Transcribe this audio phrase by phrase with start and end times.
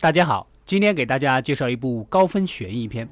[0.00, 3.04] 大家好，今天给大家介绍一部高分悬疑片《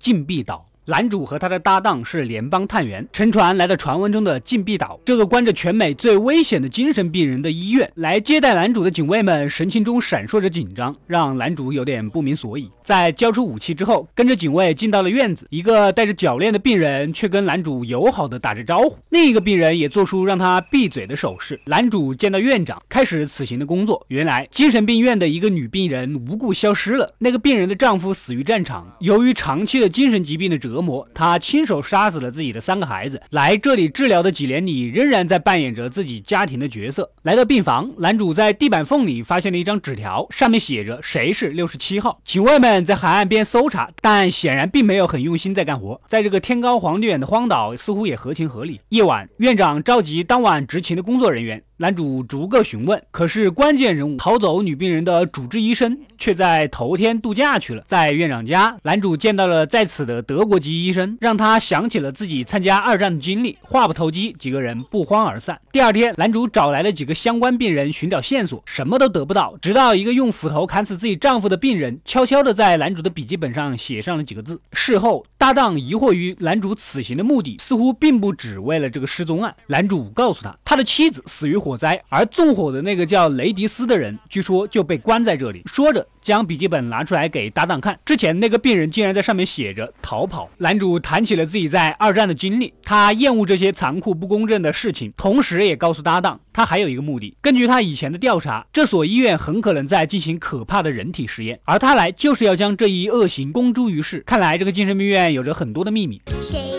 [0.00, 0.64] 禁闭岛》。
[0.86, 7.90] 男主和他的搭档是联邦探员，乘船来到传闻中的禁闭岛，这个关着全美最危险的精神病人的医院。
[7.94, 12.70] 来接待男主的警卫们神情中闪烁着紧张，让男主有点不明所以。
[12.82, 15.46] 在交出武器之后，跟着警卫进到了院子。
[15.48, 21.58] 一个戴着脚链的病人却跟男主友好的打着招呼，另一个病人也做出让他闭嘴的手势。
[21.64, 24.04] 男主见到院长，开始此行的工作。
[24.08, 30.73] 原来精神病院的一个女病人无故消失了，那个病人的丈夫死于战场，由于长期的精神疾病的折。
[30.74, 33.22] 折磨他，亲手杀死了自己的三个孩子。
[33.30, 37.08] 来这里治疗的几年里，仍然在扮演着自己家庭的角色。
[37.22, 42.20] 来到病房，男主在地板缝里发现了一张纸条，上面写着“谁是六十七号”。
[42.26, 46.00] 警卫们在海岸边搜查，但显然并没有很用心在干活。
[46.08, 48.80] 在这个天高皇帝远的荒岛，似乎也合情合理。
[48.88, 51.62] 夜晚，院长召集当晚执勤的工作人员。
[51.76, 57.82] 男主逐个询问，可是关键人物逃走女病人的主治医生却在头天度假去了。
[57.88, 63.58] 在院长家，男主见到了在此的德国籍医生，让他想起了自己参加二战的经历。
[63.60, 65.60] 话不投机，几个人不欢而散。
[65.72, 69.56] 第二天，男主找来了几个相关病人寻找线索，什么都得不到。
[69.60, 74.60] 直到一个用斧头砍死自己丈夫的病人，悄悄地在男主的笔记本上写上了几个字。
[74.72, 79.52] 事后，搭档疑惑于男主此行的目的，似乎并不只为了这个失踪案。
[79.66, 81.63] 男主告诉他，他的妻子死于。
[81.64, 85.62] 火灾，而纵火的那个叫雷迪斯的人，据说就被关在这里。
[85.64, 87.98] 说着，将笔记本拿出来给搭档看。
[88.04, 90.50] 之前那个病人竟然在上面写着“逃跑”。
[90.58, 97.34] 男主谈起了自己在二战的经历，他厌恶这些残酷不公正的事情，同时也告诉搭档，他还有一个目的。
[97.40, 104.22] 根据他以前的调查，这所医院很可能在进行可怕的人体实验，而他来就是要将这一恶行公诸于世。
[104.26, 106.20] 看来这个精神病院有着很多的秘密。
[106.42, 106.73] 谁？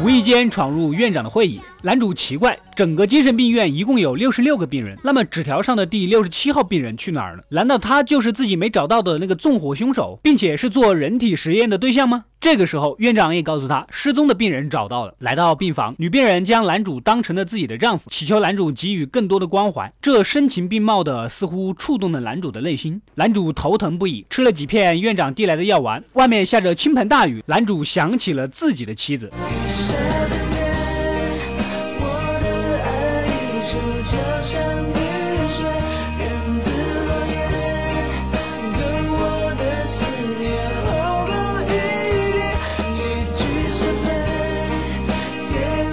[0.00, 2.58] 无意间闯入院长的会议，男主奇怪。
[2.74, 7.42] 整个精神病院一共有六十六个病人，那么纸条上的第六十七号病人去哪儿了？
[7.48, 12.26] 难道他就是自己没找到的那个纵火凶手，并且是做人体实验的对象吗？
[12.40, 15.14] 这个时候，院长也告诉他，失踪的病人找到了。
[15.18, 19.92] 来到病房，女病人将男主当成了自己的丈夫，祈求男主给予更多的关怀。
[20.00, 23.02] 这声情并茂的，似乎触动了男主的内心。
[23.16, 26.04] 男主头疼不已，吃了几片院长递来的药丸。
[26.14, 29.28] 外面下着倾盆大雨，男主想起了自己的妻子。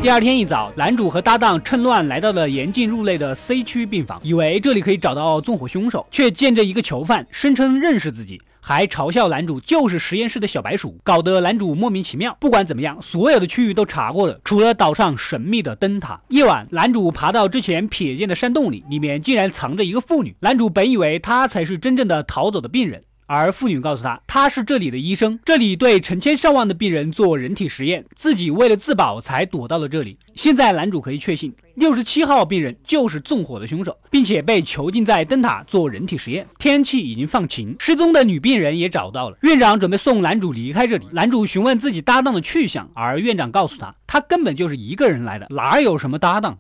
[0.06, 12.38] 第二天一早，男主和搭档趁乱来到了严禁入内的 C 区病房，以为这里可以找到纵火凶手，却见着一个囚犯，声称认识自己，还嘲笑男主就是实验室的小白鼠，搞得男主莫名其妙。
[12.40, 16.22] 不管怎么样，所有的区域都查过了，除了岛上神秘的灯塔。
[16.30, 20.36] 夜晚，男主爬到之前瞥见的山洞里，里面竟然藏着一个妇女。
[20.42, 23.02] 男主本以为她才是真正的逃走的病人。
[23.28, 30.18] 而妇女告诉他，他是这里的医生，这里对成千上万的病人做人体实验，自己为了自保才躲到了这里。
[30.36, 36.46] 现在男主可以确信，六十七号病人就是纵火的凶手，并且被囚禁在灯塔做人体实验。
[36.60, 39.38] 天气已经放晴，失踪的女病人也找到了。
[39.42, 46.60] 院长准备送男主离开这里，男主询问自己搭档的去向，而院长告诉他，他根本就是一个人来的，哪有什么搭档。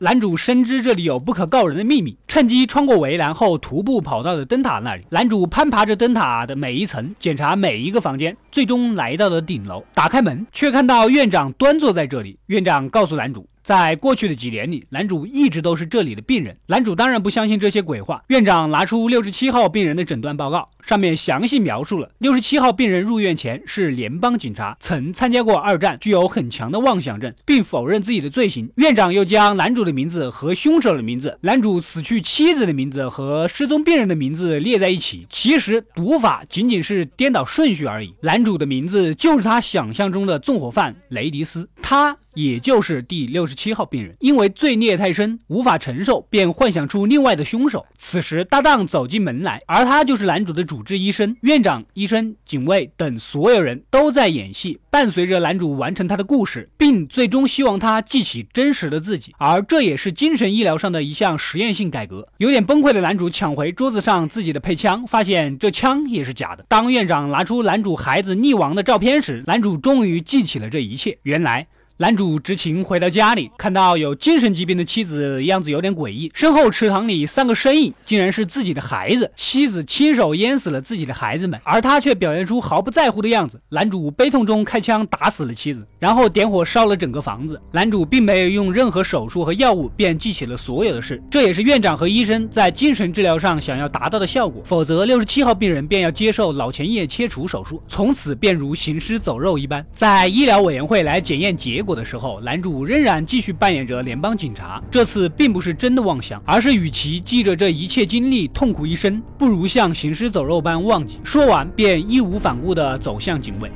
[0.00, 5.04] 男主深知这里有不可告人的秘密，趁机穿过围栏后，徒步跑到了灯塔那里。
[5.10, 9.84] 男主攀爬着灯塔的每一层，检查每一个房间，最终来到了顶楼。
[9.94, 12.38] 打开门，却看到院长端坐在这里。
[12.46, 13.44] 院长告诉男主。
[13.68, 16.56] 在过去的几年里，男主一直都是这里的病人。
[16.68, 18.24] 男主当然不相信这些鬼话。
[18.28, 28.70] 院长拿出六十七号病人的诊断报告，上面详细描述了六十七号病人入院前是联邦警察，曾参加过二战，具有很强的妄想症，并否认自己的罪行。
[28.76, 35.26] 院长又将男主的名字和凶手的名字、男主死去妻子的名字和失踪病人的名字列在一起。
[35.28, 38.14] 其实读法仅仅是颠倒顺序而已。
[38.22, 42.16] 男主的名字就是他想象中的纵火犯雷迪斯，他。
[42.38, 47.84] 也就是第六十七号病人，因为罪孽太深，无法承受，便幻想出另外的凶手。
[47.96, 51.36] 此时，搭档走进门来，而他就是男主的主治医生。
[51.40, 59.34] 院长、医生、警卫等所有人都在演戏，伴随着男主完成他的故事，并最终希望他记起真实的自己。
[59.38, 62.28] 而这也是精神医疗上的一项实验性改革。
[62.36, 66.64] 有点崩溃的男主抢回桌子上自己的配枪，发现这枪也是假的。
[66.68, 71.18] 当院长拿出男主孩子溺亡的照片时，男主终于记起了这一切。
[71.24, 71.66] 原来。
[72.00, 76.30] 男主执勤回到家里，看到有精神疾病的妻子，样子有点诡异。
[76.32, 79.28] 身后池塘里三个身影，竟然是自己的孩子。
[79.34, 83.60] 妻子亲手淹死了自己的孩子们，而他却表现出毫不在乎的样子。
[83.70, 87.60] 男主悲痛中开枪打死了妻子，然后点火烧了整个房子。
[87.72, 91.20] 男主并没有用任何手术和药物，便记起了所有的事。
[91.28, 94.62] 这也是院长和医生在精神治疗上想要达到的效果。
[94.64, 99.84] 否则，六十七号病人便要接受脑前叶切除手术，从此便如行尸走肉一般。
[99.92, 101.87] 在医疗委员会来检验结果。
[101.88, 104.82] 果的时候，男主仍然继续扮演着联邦警察。
[104.90, 111.18] 这次并不是真的妄想，而是与其记着这一切经历痛苦一生，不如像行尸走肉般忘记。
[111.24, 113.70] 说完，便义无反顾地走向警卫。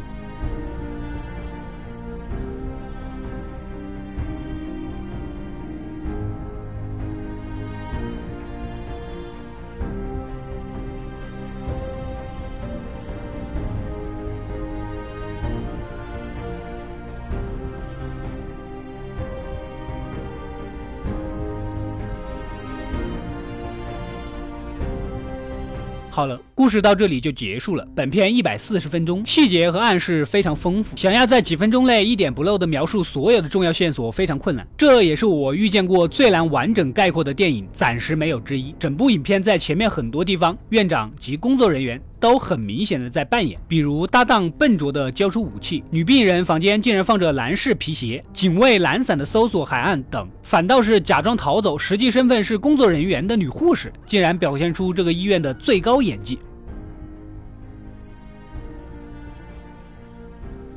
[26.14, 27.88] 好了，故事到这里就结束了。
[27.94, 34.67] 本片一百四十分钟，细节和暗示非常丰富，想要在几分钟内一点不漏的描述所有的重要线索非常困难。
[34.76, 38.75] 这也是我遇见过最难完整概括的电影，暂时没有之一。
[38.79, 41.99] 整部影片在前面很多地方，院长及工作人员。
[42.23, 56.38] 都很明显的在扮演，比如搭档笨拙的交出武器，女病人房间竟然放着男士皮鞋，警卫懒散的搜索海岸等，反倒是假装逃走，实际身份是工作人员的女护士，竟然表现出这个医院的最高演技。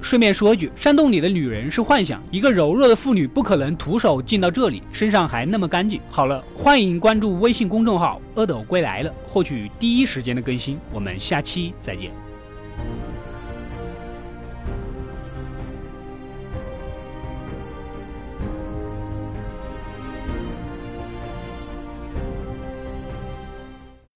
[0.02, 6.00] 顺便说一句，山洞里的女人是幻想，一个柔弱的妇女不可能徒手进到这里，身上还那么干净。
[6.12, 10.78] 好了，欢迎关注微信公众号“阿斗归来了”，获取第一时间的更新。
[10.94, 12.25] 我们下期再见。